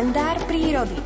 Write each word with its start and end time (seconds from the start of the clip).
kalendár 0.00 0.40
prírody. 0.48 0.96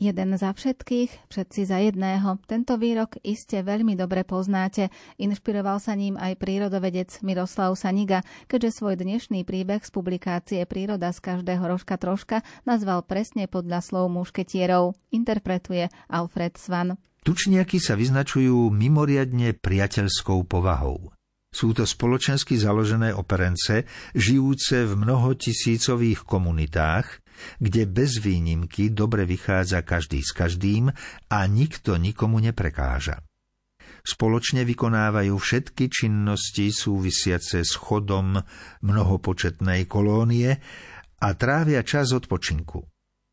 Jeden 0.00 0.40
za 0.40 0.56
všetkých, 0.56 1.28
všetci 1.28 1.60
za 1.68 1.84
jedného. 1.84 2.40
Tento 2.48 2.80
výrok 2.80 3.20
iste 3.20 3.60
veľmi 3.60 3.92
dobre 3.92 4.24
poznáte. 4.24 4.88
Inšpiroval 5.20 5.84
sa 5.84 5.92
ním 5.92 6.16
aj 6.16 6.40
prírodovedec 6.40 7.20
Miroslav 7.20 7.76
Saniga, 7.76 8.24
keďže 8.48 8.80
svoj 8.80 9.04
dnešný 9.04 9.44
príbeh 9.44 9.84
z 9.84 9.92
publikácie 9.92 10.64
Príroda 10.64 11.12
z 11.12 11.20
každého 11.20 11.60
rožka 11.60 12.00
troška 12.00 12.40
nazval 12.64 13.04
presne 13.04 13.52
podľa 13.52 13.84
slov 13.84 14.08
mušketierov. 14.16 14.96
Interpretuje 15.12 15.92
Alfred 16.08 16.56
Svan. 16.56 16.96
Tučniaky 17.20 17.76
sa 17.84 18.00
vyznačujú 18.00 18.72
mimoriadne 18.72 19.52
priateľskou 19.60 20.48
povahou. 20.48 21.13
Sú 21.54 21.70
to 21.70 21.86
spoločensky 21.86 22.58
založené 22.58 23.14
operence, 23.14 23.86
žijúce 24.10 24.90
v 24.90 24.98
mnohotisícových 24.98 26.26
komunitách, 26.26 27.22
kde 27.62 27.86
bez 27.86 28.18
výnimky 28.18 28.90
dobre 28.90 29.22
vychádza 29.22 29.86
každý 29.86 30.18
s 30.18 30.34
každým 30.34 30.90
a 31.30 31.38
nikto 31.46 31.94
nikomu 31.94 32.42
neprekáža. 32.42 33.22
Spoločne 34.02 34.66
vykonávajú 34.66 35.32
všetky 35.32 35.88
činnosti 35.88 36.74
súvisiace 36.74 37.62
s 37.62 37.72
chodom 37.78 38.36
mnohopočetnej 38.82 39.86
kolónie 39.86 40.58
a 41.22 41.28
trávia 41.38 41.86
čas 41.86 42.10
odpočinku. 42.12 42.82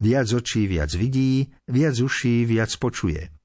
Viac 0.02 0.30
očí 0.30 0.70
viac 0.70 0.94
vidí, 0.94 1.50
viac 1.68 1.98
uší 1.98 2.46
viac 2.46 2.72
počuje. 2.78 3.41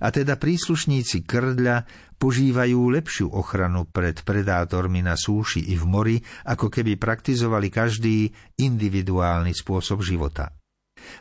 A 0.00 0.12
teda 0.12 0.36
príslušníci 0.36 1.24
krdľa 1.24 1.76
požívajú 2.20 2.78
lepšiu 3.00 3.32
ochranu 3.32 3.88
pred 3.88 4.20
predátormi 4.20 5.00
na 5.00 5.16
súši 5.16 5.72
i 5.72 5.74
v 5.80 5.84
mori, 5.88 6.16
ako 6.44 6.68
keby 6.68 7.00
praktizovali 7.00 7.72
každý 7.72 8.28
individuálny 8.60 9.56
spôsob 9.56 10.04
života. 10.04 10.52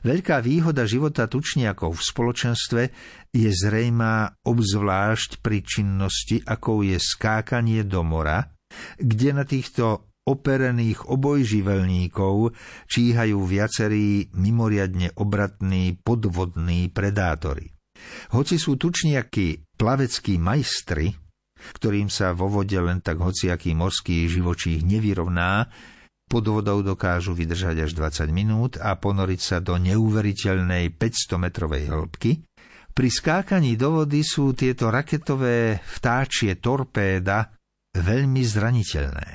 Veľká 0.03 0.43
výhoda 0.43 0.83
života 0.83 1.31
tučniakov 1.31 1.95
v 1.95 2.03
spoločenstve 2.03 2.81
je 3.31 3.49
zrejmá 3.49 4.43
obzvlášť 4.43 5.39
pri 5.39 5.63
činnosti, 5.63 6.43
akou 6.43 6.83
je 6.83 6.99
skákanie 6.99 7.87
do 7.87 8.03
mora, 8.03 8.43
kde 8.99 9.29
na 9.31 9.47
týchto 9.47 10.11
operených 10.29 11.09
obojživelníkov 11.09 12.53
číhajú 12.85 13.39
viacerí 13.49 14.29
mimoriadne 14.35 15.17
obratní 15.17 15.97
podvodní 15.97 16.93
predátori. 16.93 17.78
Hoci 18.35 18.55
sú 18.61 18.75
tučniaky 18.75 19.77
plaveckí 19.79 20.37
majstri, 20.37 21.11
ktorým 21.59 22.07
sa 22.07 22.31
vo 22.31 22.47
vode 22.47 22.75
len 22.79 23.03
tak 23.03 23.19
hociaký 23.19 23.75
morský 23.75 24.27
živočích 24.31 24.83
nevyrovná, 24.83 25.67
pod 26.29 26.45
vodou 26.45 26.85
dokážu 26.85 27.33
vydržať 27.33 27.89
až 27.89 27.91
20 27.97 28.29
minút 28.29 28.77
a 28.77 28.93
ponoriť 28.93 29.41
sa 29.41 29.57
do 29.57 29.81
neuveriteľnej 29.81 30.93
500-metrovej 30.93 31.83
hĺbky. 31.89 32.31
Pri 32.93 33.09
skákaní 33.09 33.73
do 33.73 34.01
vody 34.01 34.21
sú 34.21 34.53
tieto 34.53 34.93
raketové 34.93 35.81
vtáčie 35.81 36.61
torpéda 36.61 37.49
veľmi 37.97 38.45
zraniteľné. 38.45 39.29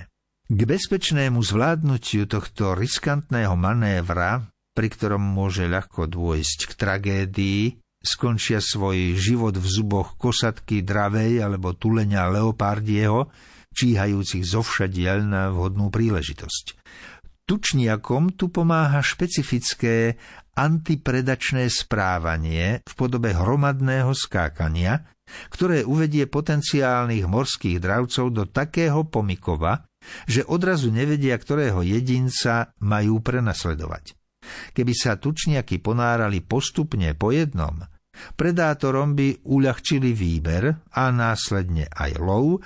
K 0.45 0.61
bezpečnému 0.61 1.43
zvládnutiu 1.43 2.31
tohto 2.31 2.79
riskantného 2.79 3.59
manévra, 3.59 4.47
pri 4.77 4.89
ktorom 4.93 5.23
môže 5.23 5.67
ľahko 5.67 6.07
dôjsť 6.07 6.59
k 6.71 6.73
tragédii, 6.79 7.63
skončia 8.05 8.61
svoj 8.61 9.17
život 9.17 9.57
v 9.57 9.67
zuboch 9.67 10.21
kosatky 10.21 10.85
dravej 10.85 11.41
alebo 11.41 11.73
tulenia 11.73 12.29
leopardieho, 12.29 13.33
číhajúcich 13.75 14.45
zovšadiel 14.45 15.25
na 15.27 15.51
vhodnú 15.51 15.89
príležitosť. 15.89 16.79
Tučniakom 17.45 18.37
tu 18.37 18.49
pomáha 18.49 19.05
špecifické 19.05 20.17
antipredačné 20.55 21.67
správanie 21.69 22.81
v 22.87 22.93
podobe 22.95 23.35
hromadného 23.35 24.15
skákania, 24.15 25.05
ktoré 25.51 25.83
uvedie 25.83 26.29
potenciálnych 26.31 27.27
morských 27.27 27.83
dravcov 27.83 28.31
do 28.31 28.45
takého 28.49 29.05
pomikova, 29.09 29.85
že 30.29 30.45
odrazu 30.45 30.93
nevedia, 30.93 31.35
ktorého 31.37 31.81
jedinca 31.81 32.77
majú 32.85 33.25
prenasledovať. 33.25 34.15
Keby 34.77 34.93
sa 34.93 35.17
tučniaky 35.17 35.81
ponárali 35.81 36.45
postupne 36.45 37.17
po 37.17 37.33
jednom, 37.33 37.81
Predátorom 38.35 39.15
by 39.19 39.47
uľahčili 39.47 40.11
výber 40.15 40.71
a 40.95 41.05
následne 41.15 41.91
aj 41.91 42.13
lov 42.19 42.63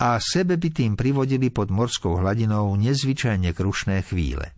a 0.00 0.16
sebe 0.20 0.56
by 0.56 0.68
tým 0.72 0.92
privodili 0.96 1.52
pod 1.52 1.68
morskou 1.68 2.16
hladinou 2.20 2.72
nezvyčajne 2.78 3.52
krušné 3.52 4.06
chvíle. 4.06 4.56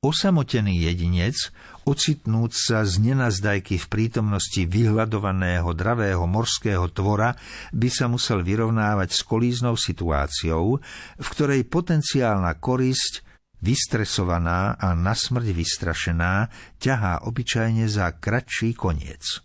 Osamotený 0.00 0.88
jedinec, 0.88 1.36
ocitnúť 1.84 2.52
sa 2.56 2.88
z 2.88 3.04
nenazdajky 3.04 3.76
v 3.76 3.86
prítomnosti 3.92 4.64
vyhľadovaného 4.64 5.76
dravého 5.76 6.24
morského 6.24 6.88
tvora, 6.88 7.36
by 7.76 7.88
sa 7.92 8.08
musel 8.08 8.40
vyrovnávať 8.40 9.12
s 9.12 9.20
kolíznou 9.28 9.76
situáciou, 9.76 10.80
v 11.20 11.26
ktorej 11.36 11.68
potenciálna 11.68 12.56
korisť 12.56 13.28
vystresovaná 13.60 14.80
a 14.80 14.96
nasmrť 14.96 15.52
vystrašená 15.52 16.48
ťahá 16.80 17.28
obyčajne 17.28 17.84
za 17.84 18.08
kratší 18.16 18.72
koniec. 18.72 19.44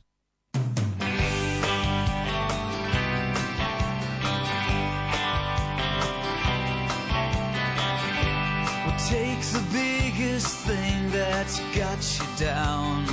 Takes 9.09 9.51
the 9.51 9.63
biggest 9.71 10.57
thing 10.65 11.11
that's 11.11 11.59
got 11.77 11.99
you 12.17 12.25
down. 12.37 13.05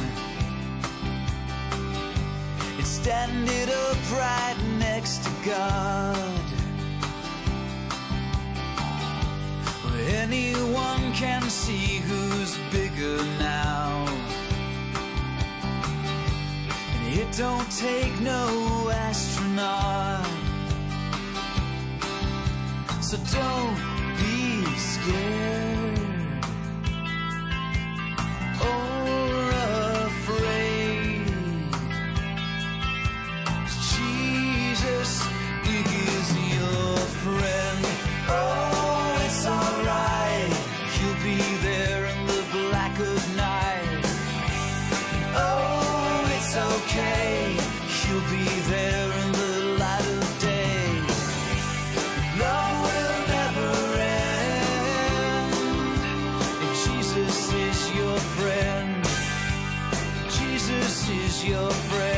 It's 2.79 2.89
standing 2.89 3.69
upright 3.69 4.57
next 4.79 5.23
to 5.25 5.31
God. 5.45 6.47
Where 9.85 10.23
anyone 10.23 11.13
can 11.13 11.43
see 11.43 11.99
who's 12.09 12.57
bigger 12.71 13.23
now. 13.39 13.72
Don't 17.37 17.71
take 17.71 18.21
no 18.21 18.91
astronaut. 18.93 20.27
So 23.01 23.17
don't 23.33 23.92
to 61.43 62.12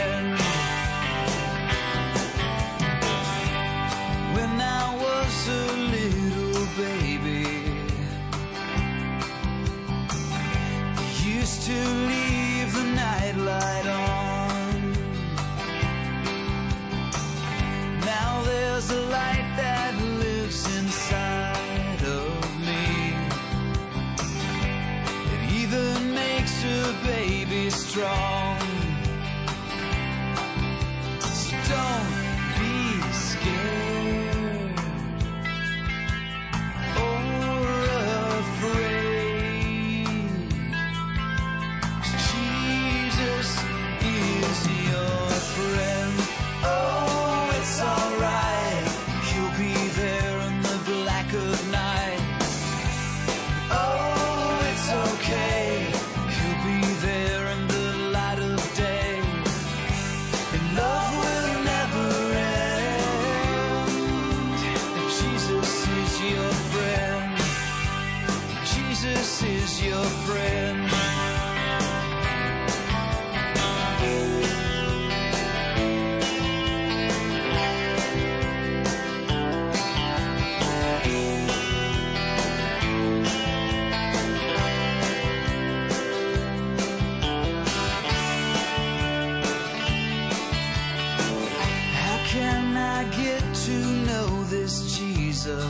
to 93.55 93.79
know 94.07 94.45
this 94.45 94.99
Jesus. 94.99 95.65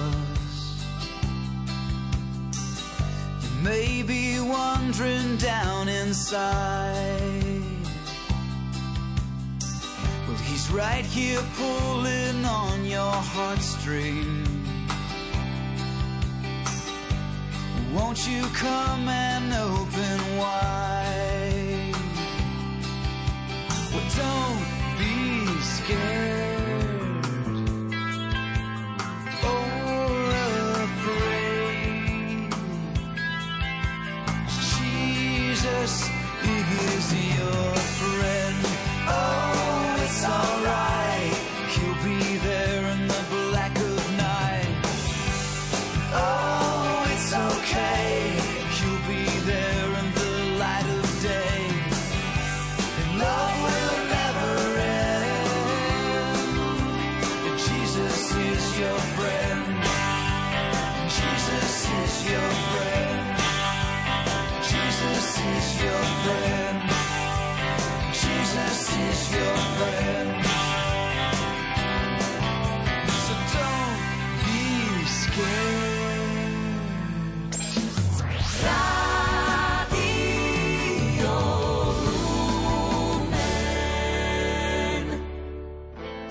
You 3.42 3.62
may 3.62 4.02
be 4.02 4.40
wandering 4.40 5.36
down 5.36 5.88
inside. 5.88 7.62
Well, 10.26 10.36
he's 10.48 10.70
right 10.70 11.04
here 11.04 11.42
pulling 11.56 12.44
on 12.44 12.86
your 12.86 13.12
heartstrings. 13.12 14.48
Won't 17.94 18.26
you 18.26 18.42
come 18.54 19.08
and 19.08 19.52
open 19.52 20.38
wide? 20.38 20.83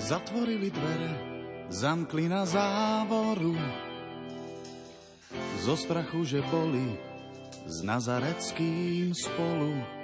Zatvorili 0.03 0.69
dvere, 0.69 1.11
zamkli 1.71 2.29
na 2.29 2.45
závoru. 2.45 3.55
Zo 5.63 5.73
strachu, 5.79 6.21
že 6.21 6.43
boli 6.51 6.99
s 7.65 7.81
Nazareckým 7.81 9.15
spolu. 9.15 10.02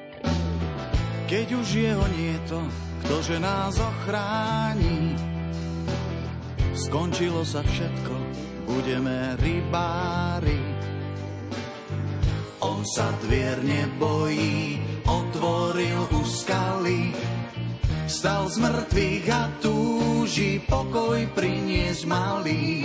Keď 1.30 1.48
už 1.62 1.68
jeho 1.78 2.06
nieto, 2.10 2.58
ktože 3.06 3.38
nás 3.38 3.78
ochráni, 3.78 5.14
skončilo 6.74 7.46
sa 7.46 7.62
všetko, 7.62 8.16
budeme 8.66 9.38
rybári. 9.38 10.58
On 12.66 12.82
sa 12.82 13.14
dvier 13.22 13.62
nebojí, 13.62 14.82
otvoril 15.06 16.02
úskaly, 16.18 17.14
Stal 18.10 18.50
z 18.50 18.58
mŕtvych 18.66 19.26
a 19.30 19.44
túži 19.62 20.58
pokoj 20.66 21.30
priniesť 21.38 22.10
malý. 22.10 22.82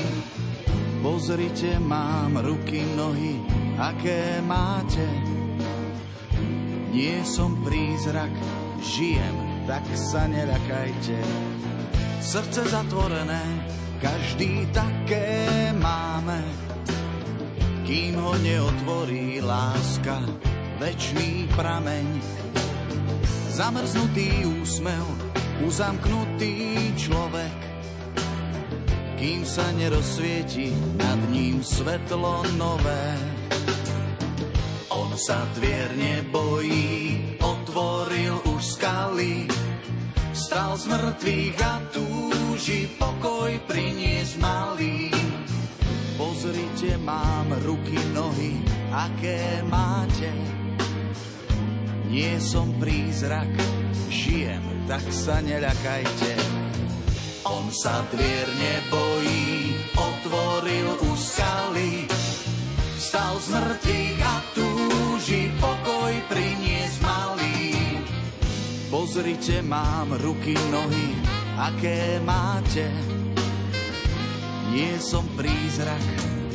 Pozrite, 1.00 1.80
mám 1.80 2.36
ruky, 2.44 2.84
nohy, 2.92 3.40
aké 3.80 4.44
máte. 4.44 5.43
Nie 6.94 7.26
som 7.26 7.58
prízrak, 7.66 8.30
žijem, 8.78 9.66
tak 9.66 9.82
sa 9.98 10.30
neľakajte. 10.30 11.18
Srdce 12.22 12.70
zatvorené, 12.70 13.42
každý 13.98 14.70
také 14.70 15.74
máme. 15.74 16.38
Kým 17.82 18.14
ho 18.14 18.38
neotvorí 18.38 19.42
láska, 19.42 20.22
večný 20.78 21.50
prameň 21.58 22.06
zamrznutý 23.50 24.46
úsmev, 24.62 25.02
uzamknutý 25.66 26.94
človek. 26.94 27.58
Kým 29.18 29.42
sa 29.42 29.66
nerozsvieti 29.74 30.70
nad 30.94 31.18
ním 31.34 31.58
svetlo 31.58 32.46
nové. 32.54 33.33
Sa 35.14 35.46
dvier 35.56 35.94
nebojí, 35.94 37.38
otvoril 37.38 38.34
už 38.50 38.76
skaly, 38.76 39.46
stal 40.34 40.74
z 40.74 40.90
mŕtvych 40.90 41.58
a 41.64 41.74
túži 41.94 42.90
pokoj 42.98 43.54
priniesť 43.64 44.42
malý. 44.42 45.08
Pozrite, 46.18 46.98
mám 47.00 47.46
ruky, 47.62 47.96
nohy, 48.10 48.58
aké 48.90 49.62
máte. 49.70 50.34
Nie 52.10 52.36
som 52.42 52.74
prízrak, 52.82 53.48
žijem, 54.10 54.66
tak 54.90 55.06
sa 55.14 55.38
neľakajte. 55.40 56.32
On 57.48 57.70
sa 57.70 58.02
dvier 58.10 58.48
nebojí, 58.50 59.78
otvoril 59.94 60.88
už 61.06 61.18
skaly, 61.22 62.13
stal 63.14 63.38
z 63.38 63.48
mŕtvych 63.54 64.20
a 64.26 64.36
túži 64.58 65.46
pokoj 65.62 66.12
priniesť 66.26 66.98
malý. 66.98 67.70
Pozrite, 68.90 69.62
mám 69.62 70.18
ruky, 70.18 70.58
nohy, 70.74 71.14
aké 71.54 72.18
máte. 72.26 72.90
Nie 74.74 74.98
som 74.98 75.22
prízrak, 75.38 76.02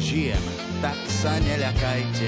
žijem, 0.04 0.44
tak 0.84 1.00
sa 1.08 1.40
neľakajte. 1.40 2.28